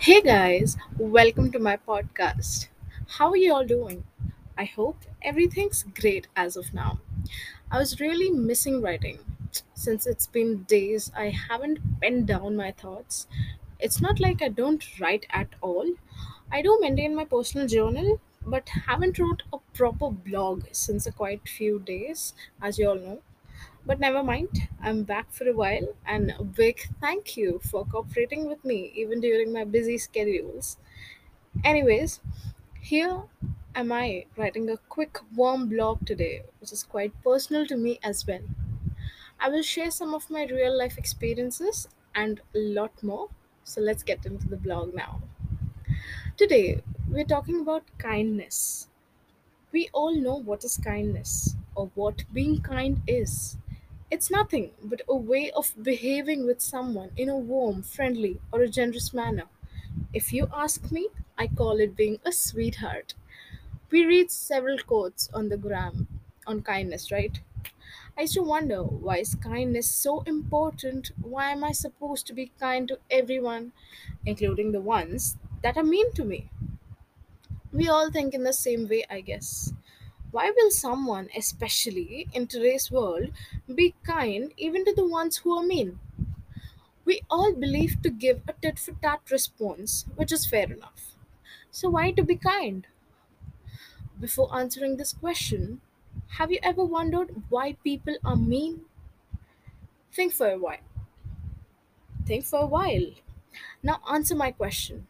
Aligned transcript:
Hey 0.00 0.20
guys, 0.20 0.76
welcome 0.98 1.52
to 1.52 1.60
my 1.60 1.76
podcast. 1.76 2.66
How 3.06 3.28
are 3.30 3.36
you 3.36 3.54
all 3.54 3.64
doing? 3.64 4.02
I 4.58 4.64
hope 4.64 4.96
everything's 5.22 5.84
great 5.84 6.26
as 6.34 6.56
of 6.56 6.74
now. 6.74 6.98
I 7.70 7.78
was 7.78 8.00
really 8.00 8.30
missing 8.30 8.82
writing. 8.82 9.18
Since 9.74 10.06
it's 10.08 10.26
been 10.26 10.64
days, 10.64 11.12
I 11.16 11.26
haven't 11.30 11.78
penned 12.00 12.26
down 12.26 12.56
my 12.56 12.72
thoughts. 12.72 13.28
It's 13.78 14.00
not 14.00 14.18
like 14.18 14.42
I 14.42 14.48
don't 14.48 14.84
write 14.98 15.26
at 15.30 15.54
all. 15.60 15.92
I 16.50 16.62
do 16.62 16.78
maintain 16.80 17.14
my 17.14 17.24
personal 17.24 17.68
journal, 17.68 18.20
but 18.44 18.68
haven't 18.70 19.20
wrote 19.20 19.44
a 19.52 19.58
proper 19.74 20.10
blog 20.10 20.64
since 20.72 21.06
a 21.06 21.12
quite 21.12 21.48
few 21.48 21.78
days, 21.78 22.34
as 22.60 22.76
you 22.76 22.88
all 22.88 22.96
know. 22.96 23.20
But 23.86 24.00
never 24.00 24.22
mind, 24.22 24.68
I'm 24.80 25.04
back 25.04 25.32
for 25.32 25.48
a 25.48 25.54
while, 25.54 25.94
and 26.06 26.30
a 26.38 26.44
big 26.44 26.80
thank 27.00 27.36
you 27.36 27.60
for 27.60 27.84
cooperating 27.86 28.46
with 28.46 28.64
me 28.64 28.92
even 28.94 29.20
during 29.20 29.52
my 29.52 29.64
busy 29.64 29.98
schedules. 29.98 30.78
Anyways, 31.64 32.20
here 32.80 33.24
am 33.74 33.92
I 33.92 34.26
writing 34.36 34.70
a 34.70 34.78
quick 34.78 35.18
warm 35.36 35.68
blog 35.68 36.06
today, 36.06 36.44
which 36.60 36.72
is 36.72 36.84
quite 36.84 37.12
personal 37.24 37.66
to 37.66 37.76
me 37.76 38.00
as 38.02 38.26
well. 38.26 38.42
I 39.40 39.48
will 39.48 39.62
share 39.62 39.90
some 39.90 40.14
of 40.14 40.30
my 40.30 40.44
real 40.46 40.76
life 40.78 40.96
experiences 40.98 41.88
and 42.14 42.40
a 42.54 42.58
lot 42.58 43.02
more. 43.02 43.30
So 43.64 43.80
let's 43.80 44.04
get 44.04 44.24
into 44.26 44.48
the 44.48 44.56
blog 44.56 44.94
now. 44.94 45.22
Today, 46.36 46.82
we're 47.08 47.24
talking 47.24 47.60
about 47.60 47.84
kindness. 47.98 48.88
We 49.72 49.90
all 49.92 50.14
know 50.16 50.36
what 50.36 50.64
is 50.64 50.78
kindness 50.78 51.56
or 51.76 51.88
what 51.94 52.24
being 52.32 52.62
kind 52.62 53.02
is. 53.06 53.58
It's 54.10 54.30
nothing 54.30 54.72
but 54.82 55.00
a 55.08 55.16
way 55.16 55.50
of 55.52 55.74
behaving 55.82 56.44
with 56.44 56.60
someone 56.60 57.12
in 57.16 57.30
a 57.30 57.38
warm, 57.38 57.82
friendly, 57.82 58.38
or 58.52 58.60
a 58.60 58.68
generous 58.68 59.14
manner. 59.14 59.48
If 60.12 60.32
you 60.32 60.48
ask 60.52 60.92
me, 60.92 61.08
I 61.38 61.46
call 61.48 61.80
it 61.80 61.96
being 61.96 62.20
a 62.24 62.32
sweetheart. 62.32 63.14
We 63.90 64.04
read 64.06 64.30
several 64.30 64.78
quotes 64.80 65.28
on 65.30 65.48
the 65.50 65.58
gram 65.58 66.08
on 66.46 66.62
kindness, 66.62 67.12
right? 67.12 67.40
I 68.18 68.22
used 68.22 68.34
to 68.34 68.42
wonder 68.42 68.82
why 68.84 69.18
is 69.18 69.34
kindness 69.36 69.90
so 69.90 70.22
important? 70.22 71.12
Why 71.22 71.52
am 71.52 71.64
I 71.64 71.72
supposed 71.72 72.26
to 72.28 72.34
be 72.34 72.52
kind 72.60 72.88
to 72.88 73.00
everyone, 73.10 73.72
including 74.26 74.72
the 74.72 74.82
ones 74.82 75.36
that 75.62 75.76
are 75.78 75.84
mean 75.84 76.12
to 76.14 76.24
me? 76.24 76.50
We 77.72 77.88
all 77.88 78.12
think 78.12 78.32
in 78.32 78.44
the 78.44 78.52
same 78.52 78.86
way, 78.88 79.04
I 79.10 79.22
guess. 79.22 79.72
Why 80.30 80.50
will 80.50 80.70
someone, 80.70 81.28
especially 81.36 82.26
in 82.32 82.46
today's 82.46 82.90
world, 82.90 83.32
be 83.72 83.94
kind 84.02 84.52
even 84.56 84.84
to 84.86 84.94
the 84.94 85.06
ones 85.06 85.36
who 85.38 85.56
are 85.56 85.62
mean? 85.62 86.00
We 87.04 87.20
all 87.28 87.52
believe 87.52 88.00
to 88.00 88.08
give 88.08 88.40
a 88.48 88.54
tit 88.54 88.78
for 88.78 88.92
tat 88.92 89.30
response, 89.30 90.06
which 90.16 90.32
is 90.32 90.46
fair 90.46 90.72
enough. 90.72 91.14
So, 91.70 91.90
why 91.90 92.12
to 92.12 92.22
be 92.22 92.36
kind? 92.36 92.86
Before 94.20 94.54
answering 94.56 94.98
this 94.98 95.12
question, 95.14 95.80
have 96.38 96.52
you 96.52 96.60
ever 96.62 96.84
wondered 96.84 97.42
why 97.50 97.72
people 97.72 98.14
are 98.24 98.36
mean? 98.36 98.84
Think 100.12 100.32
for 100.32 100.48
a 100.50 100.58
while. 100.58 100.78
Think 102.24 102.46
for 102.46 102.60
a 102.60 102.66
while. 102.66 103.12
Now, 103.82 104.00
answer 104.10 104.34
my 104.34 104.52
question 104.52 105.08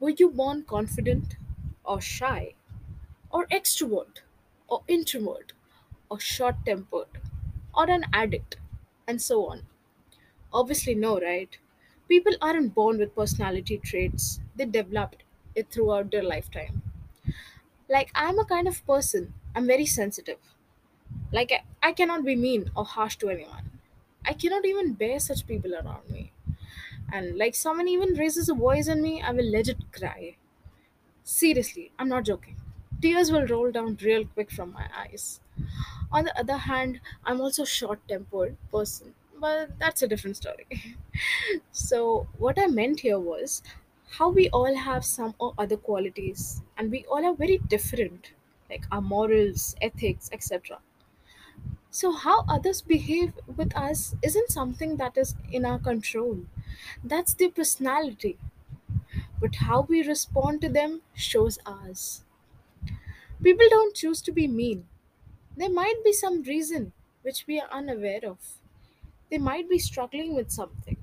Were 0.00 0.10
you 0.10 0.30
born 0.30 0.64
confident 0.64 1.36
or 1.84 2.00
shy 2.00 2.54
or 3.30 3.46
extrovert 3.48 4.20
or 4.70 4.82
introvert 4.88 5.52
or 6.10 6.20
short 6.20 6.56
tempered 6.64 7.20
or 7.74 7.90
an 7.90 8.04
addict 8.12 8.56
and 9.06 9.20
so 9.22 9.46
on? 9.46 9.66
Obviously, 10.52 10.94
no, 10.94 11.20
right? 11.20 11.58
People 12.08 12.34
aren't 12.42 12.74
born 12.74 12.98
with 12.98 13.14
personality 13.16 13.78
traits, 13.78 14.40
they 14.56 14.66
developed 14.66 15.24
it 15.54 15.70
throughout 15.70 16.10
their 16.12 16.22
lifetime. 16.24 16.82
Like, 17.88 18.10
I'm 18.14 18.38
a 18.38 18.44
kind 18.44 18.66
of 18.68 18.84
person, 18.86 19.34
I'm 19.54 19.66
very 19.66 19.86
sensitive. 19.86 20.38
Like, 21.32 21.52
I, 21.82 21.92
cannot 21.92 22.24
be 22.24 22.36
mean 22.36 22.70
or 22.76 22.84
harsh 22.84 23.16
to 23.18 23.30
anyone. 23.30 23.80
I 24.24 24.34
cannot 24.34 24.66
even 24.66 24.94
bear 24.94 25.20
such 25.20 25.46
people 25.46 25.74
around 25.74 26.10
me. 26.10 26.32
And 27.12 27.38
like, 27.38 27.54
someone 27.54 27.88
even 27.88 28.14
raises 28.14 28.48
a 28.48 28.54
voice 28.54 28.88
on 28.88 29.02
me, 29.02 29.22
I 29.22 29.32
will 29.32 29.50
legit 29.50 29.92
cry. 29.92 30.36
Seriously, 31.24 31.92
I'm 31.98 32.08
not 32.08 32.26
joking. 32.26 32.59
Tears 33.02 33.32
will 33.32 33.46
roll 33.46 33.72
down 33.72 33.96
real 34.02 34.24
quick 34.26 34.50
from 34.50 34.72
my 34.72 34.88
eyes. 34.94 35.40
On 36.12 36.24
the 36.24 36.38
other 36.38 36.56
hand, 36.58 37.00
I'm 37.24 37.40
also 37.40 37.62
a 37.64 37.66
short-tempered 37.66 38.56
person, 38.70 39.14
but 39.38 39.78
that's 39.78 40.02
a 40.02 40.08
different 40.08 40.36
story. 40.36 40.66
so, 41.72 42.28
what 42.38 42.58
I 42.58 42.66
meant 42.66 43.00
here 43.00 43.18
was 43.18 43.62
how 44.18 44.28
we 44.30 44.48
all 44.50 44.74
have 44.76 45.04
some 45.04 45.34
or 45.40 45.54
other 45.58 45.76
qualities 45.76 46.62
and 46.76 46.90
we 46.90 47.04
all 47.06 47.24
are 47.24 47.34
very 47.34 47.58
different, 47.58 48.32
like 48.68 48.84
our 48.92 49.00
morals, 49.00 49.76
ethics, 49.80 50.28
etc. 50.32 50.80
So, 51.90 52.12
how 52.12 52.44
others 52.48 52.82
behave 52.82 53.34
with 53.56 53.76
us 53.76 54.16
isn't 54.22 54.50
something 54.50 54.96
that 54.96 55.16
is 55.18 55.36
in 55.52 55.64
our 55.64 55.78
control. 55.78 56.46
That's 57.04 57.34
their 57.34 57.50
personality. 57.50 58.38
But 59.40 59.56
how 59.56 59.80
we 59.80 60.06
respond 60.06 60.60
to 60.60 60.68
them 60.68 61.02
shows 61.14 61.58
ours. 61.66 62.22
People 63.42 63.68
don't 63.68 63.94
choose 63.96 64.22
to 64.22 64.32
be 64.32 64.46
mean. 64.46 64.88
There 65.56 65.70
might 65.70 66.02
be 66.04 66.12
some 66.12 66.42
reason 66.42 66.92
which 67.22 67.46
we 67.46 67.60
are 67.60 67.70
unaware 67.70 68.20
of. 68.24 68.58
They 69.30 69.38
might 69.38 69.68
be 69.70 69.78
struggling 69.78 70.34
with 70.34 70.50
something. 70.52 70.98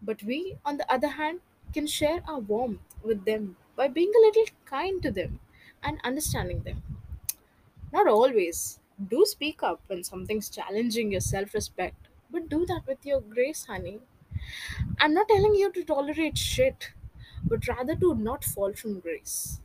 But 0.00 0.22
we, 0.22 0.58
on 0.64 0.78
the 0.78 0.90
other 0.90 1.08
hand, 1.08 1.42
can 1.74 1.86
share 1.86 2.22
our 2.26 2.38
warmth 2.40 2.80
with 3.02 3.26
them 3.26 3.56
by 3.76 3.88
being 3.88 4.12
a 4.16 4.20
little 4.20 4.46
kind 4.64 5.02
to 5.02 5.10
them 5.10 5.40
and 5.82 6.00
understanding 6.02 6.62
them. 6.62 6.82
Not 7.92 8.06
always. 8.06 8.78
Do 9.08 9.26
speak 9.26 9.60
up 9.60 9.80
when 9.88 10.04
something's 10.04 10.48
challenging 10.48 11.10
your 11.10 11.20
self 11.20 11.52
respect, 11.52 12.06
but 12.30 12.48
do 12.48 12.64
that 12.66 12.86
with 12.86 13.04
your 13.04 13.20
grace, 13.20 13.64
honey. 13.64 14.02
I'm 14.98 15.14
not 15.14 15.28
telling 15.28 15.54
you 15.54 15.70
to 15.72 15.84
tolerate 15.84 16.38
shit, 16.38 16.92
but 17.44 17.68
rather 17.68 17.96
to 17.96 18.14
not 18.16 18.44
fall 18.44 18.72
from 18.74 19.00
grace. 19.00 19.60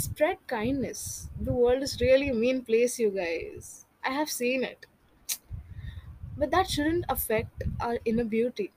Spread 0.00 0.38
kindness. 0.46 1.28
The 1.38 1.52
world 1.52 1.82
is 1.82 2.00
really 2.00 2.28
a 2.28 2.32
mean 2.34 2.64
place, 2.64 2.98
you 2.98 3.10
guys. 3.10 3.84
I 4.04 4.12
have 4.12 4.30
seen 4.30 4.62
it. 4.64 4.86
But 6.38 6.50
that 6.52 6.70
shouldn't 6.70 7.04
affect 7.10 7.64
our 7.80 7.98
inner 8.06 8.24
beauty. 8.24 8.72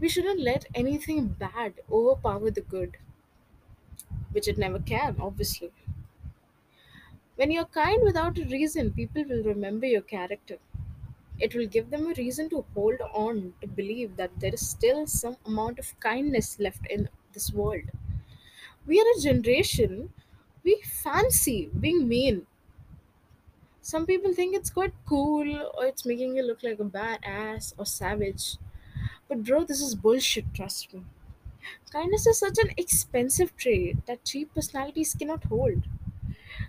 We 0.00 0.08
shouldn't 0.08 0.40
let 0.40 0.66
anything 0.74 1.28
bad 1.28 1.82
overpower 1.90 2.50
the 2.50 2.62
good, 2.62 2.98
which 4.32 4.48
it 4.48 4.58
never 4.58 4.80
can, 4.80 5.16
obviously. 5.20 5.70
When 7.36 7.50
you're 7.50 7.66
kind 7.66 8.02
without 8.02 8.38
a 8.38 8.44
reason, 8.46 8.94
people 8.94 9.22
will 9.24 9.42
remember 9.42 9.84
your 9.84 10.00
character. 10.00 10.58
It 11.40 11.54
will 11.54 11.66
give 11.66 11.90
them 11.90 12.06
a 12.06 12.14
reason 12.14 12.50
to 12.50 12.64
hold 12.74 13.00
on 13.00 13.54
to 13.60 13.68
believe 13.68 14.16
that 14.16 14.40
there 14.40 14.54
is 14.54 14.68
still 14.68 15.06
some 15.06 15.36
amount 15.46 15.78
of 15.78 15.98
kindness 16.00 16.58
left 16.60 16.86
in 16.90 17.10
this 17.32 17.52
world. 17.52 17.90
We 18.86 19.00
are 19.00 19.06
a 19.16 19.20
generation, 19.20 20.12
we 20.62 20.80
fancy 20.82 21.66
being 21.66 22.06
mean. 22.06 22.46
Some 23.82 24.06
people 24.06 24.32
think 24.32 24.54
it's 24.56 24.70
quite 24.70 24.94
cool 25.06 25.70
or 25.76 25.84
it's 25.84 26.06
making 26.06 26.36
you 26.36 26.42
look 26.42 26.62
like 26.62 26.80
a 26.80 26.84
badass 26.84 27.74
or 27.76 27.84
savage. 27.84 28.56
But, 29.28 29.44
bro, 29.44 29.64
this 29.64 29.80
is 29.82 29.94
bullshit, 29.94 30.54
trust 30.54 30.94
me. 30.94 31.04
Kindness 31.90 32.26
is 32.26 32.38
such 32.38 32.58
an 32.58 32.70
expensive 32.76 33.56
trait 33.56 34.06
that 34.06 34.24
cheap 34.24 34.54
personalities 34.54 35.14
cannot 35.14 35.44
hold. 35.44 35.84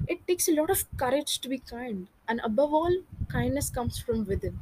It 0.08 0.28
takes 0.28 0.48
a 0.50 0.54
lot 0.54 0.70
of 0.72 0.86
courage 0.98 1.40
to 1.40 1.50
be 1.50 1.60
kind, 1.60 2.08
and 2.28 2.42
above 2.44 2.74
all, 2.74 3.04
kindness 3.30 3.70
comes 3.72 4.00
from 4.00 4.26
within. 4.26 4.60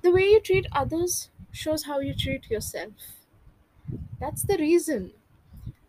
The 0.00 0.10
way 0.10 0.30
you 0.30 0.40
treat 0.40 0.64
others 0.72 1.28
shows 1.52 1.84
how 1.84 1.98
you 2.00 2.14
treat 2.14 2.48
yourself. 2.48 2.94
That's 4.20 4.42
the 4.42 4.56
reason. 4.58 5.12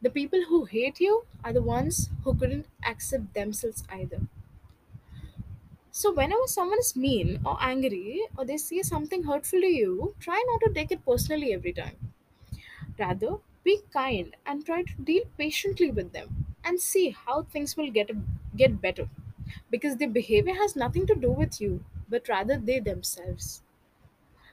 The 0.02 0.10
people 0.10 0.46
who 0.46 0.66
hate 0.66 1.00
you 1.00 1.28
are 1.44 1.54
the 1.54 1.62
ones 1.62 2.10
who 2.24 2.34
couldn't 2.34 2.68
accept 2.84 3.36
themselves 3.36 3.84
either. 3.90 4.22
So, 5.92 6.14
whenever 6.14 6.48
someone 6.48 6.80
is 6.80 6.96
mean 6.96 7.42
or 7.46 7.58
angry 7.62 8.22
or 8.38 8.46
they 8.46 8.56
say 8.56 8.82
something 8.84 9.24
hurtful 9.24 9.60
to 9.60 9.68
you, 9.68 10.16
try 10.18 10.42
not 10.48 10.62
to 10.66 10.74
take 10.74 10.92
it 10.94 11.04
personally 11.04 11.54
every 11.54 11.74
time. 11.74 12.14
Rather, 13.00 13.38
be 13.64 13.82
kind 13.94 14.36
and 14.46 14.66
try 14.66 14.84
to 14.84 14.94
deal 15.02 15.24
patiently 15.38 15.92
with 15.92 16.14
them 16.14 16.48
and 16.66 16.82
see 16.82 17.12
how 17.12 17.44
things 17.44 17.78
will 17.78 17.92
get 17.92 18.12
get 18.58 18.82
better 18.82 19.10
because 19.72 19.98
their 19.98 20.10
behavior 20.10 20.56
has 20.56 20.76
nothing 20.76 21.08
to 21.08 21.16
do 21.16 21.32
with 21.32 21.62
you 21.62 21.86
but 22.10 22.28
rather 22.28 22.58
they 22.58 22.80
themselves. 22.80 23.64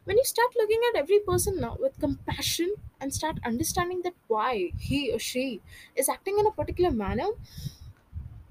When 0.05 0.17
you 0.19 0.25
start 0.25 0.55
looking 0.57 0.81
at 0.91 0.99
every 0.99 1.21
person 1.21 1.61
now 1.61 1.77
with 1.81 1.99
compassion 1.99 2.75
and 3.01 3.13
start 3.15 3.39
understanding 3.45 4.03
that 4.03 4.15
why 4.29 4.73
he 4.79 5.13
or 5.13 5.19
she 5.19 5.63
is 5.97 6.09
acting 6.09 6.39
in 6.39 6.47
a 6.47 6.53
particular 6.53 6.91
manner, 6.91 7.29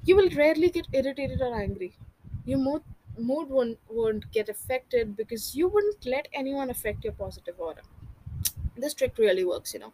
you 0.03 0.15
will 0.15 0.29
rarely 0.31 0.69
get 0.69 0.88
irritated 0.94 1.41
or 1.41 1.55
angry. 1.55 1.94
Your 2.45 2.59
mood, 2.59 2.83
mood 3.17 3.50
won't, 3.50 3.79
won't 3.89 4.31
get 4.31 4.50
affected 4.50 5.15
because 5.15 5.55
you 5.55 5.67
wouldn't 5.67 6.05
let 6.05 6.27
anyone 6.33 6.69
affect 6.69 7.03
your 7.03 7.13
positive 7.13 7.59
aura. 7.59 7.81
this 8.83 8.94
trick 9.00 9.17
really 9.23 9.44
works 9.50 9.73
you 9.75 9.79
know 9.81 9.91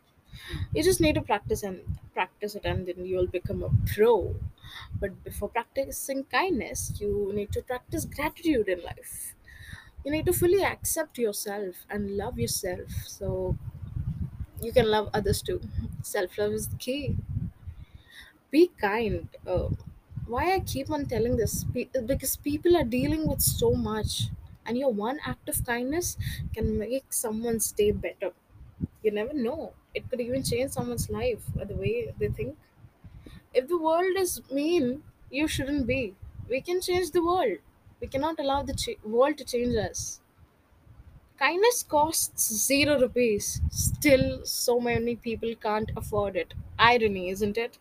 you 0.75 0.81
just 0.87 1.01
need 1.05 1.15
to 1.17 1.21
practice 1.29 1.61
and 1.69 1.77
practice 2.17 2.55
it 2.59 2.65
and 2.71 2.87
then 2.89 3.05
you'll 3.11 3.31
become 3.35 3.61
a 3.67 3.71
pro 3.93 4.13
but 5.03 5.13
before 5.27 5.49
practicing 5.57 6.21
kindness 6.35 6.81
you 7.01 7.11
need 7.39 7.51
to 7.57 7.63
practice 7.71 8.05
gratitude 8.17 8.69
in 8.75 8.81
life 8.89 9.13
you 10.03 10.11
need 10.11 10.25
to 10.25 10.33
fully 10.33 10.63
accept 10.63 11.17
yourself 11.17 11.85
and 11.89 12.17
love 12.17 12.39
yourself. 12.39 12.89
So 13.07 13.57
you 14.61 14.71
can 14.71 14.89
love 14.89 15.09
others 15.13 15.41
too. 15.41 15.61
Self 16.01 16.37
love 16.37 16.51
is 16.53 16.67
the 16.67 16.75
key. 16.77 17.15
Be 18.51 18.67
kind. 18.81 19.29
Uh, 19.45 19.69
why 20.27 20.53
i 20.53 20.59
keep 20.59 20.89
on 20.91 21.05
telling 21.05 21.37
this? 21.37 21.63
Be- 21.63 21.89
because 22.05 22.35
people 22.35 22.75
are 22.77 22.83
dealing 22.83 23.27
with 23.27 23.41
so 23.41 23.73
much 23.73 24.23
and 24.65 24.77
your 24.77 24.91
one 24.91 25.19
act 25.25 25.49
of 25.49 25.63
kindness 25.65 26.17
can 26.53 26.77
make 26.77 27.11
someone's 27.13 27.71
day 27.71 27.91
better. 27.91 28.31
You 29.03 29.11
never 29.11 29.33
know. 29.33 29.73
It 29.95 30.09
could 30.09 30.21
even 30.21 30.43
change 30.43 30.71
someone's 30.71 31.09
life 31.09 31.43
or 31.59 31.65
the 31.65 31.75
way 31.75 32.13
they 32.19 32.29
think. 32.29 32.57
If 33.53 33.67
the 33.67 33.77
world 33.77 34.17
is 34.17 34.41
mean 34.51 35.03
you 35.31 35.47
shouldn't 35.47 35.87
be. 35.87 36.15
We 36.49 36.61
can 36.61 36.81
change 36.81 37.11
the 37.11 37.23
world 37.23 37.59
we 38.01 38.07
cannot 38.07 38.39
allow 38.39 38.63
the 38.63 38.73
ch- 38.73 38.97
world 39.03 39.37
to 39.37 39.45
change 39.45 39.75
us 39.75 40.21
kindness 41.41 41.77
costs 41.91 42.43
zero 42.69 42.95
rupees 43.03 43.45
still 43.83 44.25
so 44.45 44.73
many 44.87 45.15
people 45.27 45.53
can't 45.67 45.91
afford 46.01 46.35
it 46.41 46.53
irony 46.89 47.23
isn't 47.29 47.57
it 47.65 47.79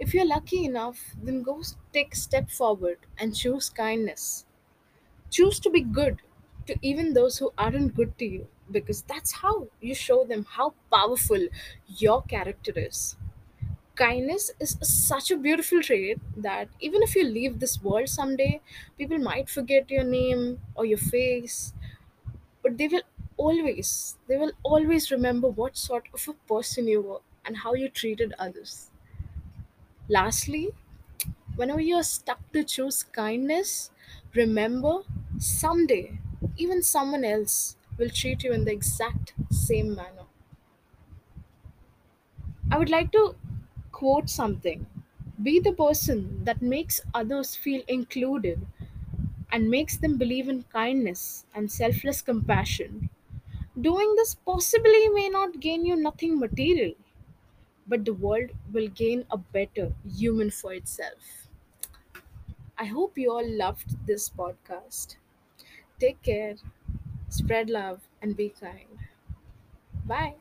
if 0.00 0.14
you're 0.14 0.26
lucky 0.26 0.64
enough, 0.64 1.14
then 1.22 1.42
go 1.42 1.62
take 1.92 2.14
step 2.16 2.50
forward 2.50 2.98
and 3.18 3.36
choose 3.36 3.70
kindness. 3.70 4.46
Choose 5.30 5.60
to 5.60 5.70
be 5.70 5.82
good 5.82 6.22
to 6.66 6.76
even 6.82 7.14
those 7.14 7.38
who 7.38 7.52
aren't 7.58 7.94
good 7.96 8.18
to 8.18 8.26
you 8.26 8.48
because 8.70 9.02
that's 9.02 9.32
how 9.32 9.68
you 9.80 9.94
show 9.94 10.24
them 10.24 10.44
how 10.44 10.74
powerful 10.92 11.48
your 11.88 12.22
character 12.22 12.72
is. 12.76 13.16
Kindness 14.00 14.50
is 14.58 14.76
such 14.82 15.30
a 15.30 15.36
beautiful 15.36 15.80
trait 15.80 16.18
that 16.36 16.68
even 16.80 17.04
if 17.04 17.14
you 17.14 17.22
leave 17.24 17.60
this 17.60 17.80
world 17.80 18.08
someday, 18.08 18.60
people 18.98 19.18
might 19.18 19.48
forget 19.48 19.88
your 19.92 20.02
name 20.02 20.60
or 20.74 20.84
your 20.84 20.98
face, 20.98 21.72
but 22.62 22.78
they 22.78 22.88
will 22.88 23.02
always, 23.36 24.18
they 24.28 24.36
will 24.38 24.52
always 24.64 25.10
remember 25.10 25.48
what 25.48 25.76
sort 25.76 26.08
of 26.14 26.28
a 26.28 26.34
person 26.54 26.88
you 26.88 27.02
were 27.02 27.20
and 27.44 27.58
how 27.58 27.74
you 27.74 27.88
treated 27.88 28.34
others. 28.38 28.90
Lastly, 30.10 30.74
Whenever 31.56 31.80
you're 31.80 32.02
stuck 32.04 32.52
to 32.52 32.64
choose 32.64 33.04
kindness, 33.04 33.90
remember 34.34 35.04
someday, 35.38 36.18
even 36.56 36.82
someone 36.82 37.24
else 37.24 37.76
will 37.98 38.10
treat 38.10 38.44
you 38.44 38.52
in 38.52 38.64
the 38.66 38.72
exact 38.72 39.34
same 39.50 39.94
manner. 39.94 40.26
I 42.70 42.78
would 42.78 42.88
like 42.88 43.12
to 43.12 43.34
quote 44.00 44.30
something 44.30 44.86
Be 45.42 45.60
the 45.60 45.72
person 45.72 46.44
that 46.44 46.62
makes 46.62 47.00
others 47.14 47.54
feel 47.56 47.82
included 47.88 48.66
and 49.52 49.70
makes 49.70 49.96
them 49.98 50.18
believe 50.18 50.48
in 50.48 50.62
kindness 50.64 51.46
and 51.54 51.72
selfless 51.72 52.22
compassion. 52.22 53.10
Doing 53.88 54.14
this 54.16 54.34
possibly 54.34 55.08
may 55.10 55.28
not 55.30 55.60
gain 55.60 55.86
you 55.86 55.96
nothing 55.96 56.38
material, 56.40 56.94
but 57.86 58.04
the 58.06 58.14
world 58.14 58.50
will 58.72 58.88
gain 58.88 59.26
a 59.30 59.38
better 59.38 59.94
human 60.22 60.50
for 60.50 60.72
itself. 60.74 61.48
I 62.76 62.86
hope 62.86 63.16
you 63.16 63.30
all 63.30 63.48
loved 63.48 64.08
this 64.08 64.28
podcast. 64.28 65.14
Take 66.00 66.22
care, 66.22 66.56
spread 67.28 67.70
love, 67.70 68.08
and 68.22 68.36
be 68.36 68.50
kind. 68.50 69.00
Bye. 70.04 70.39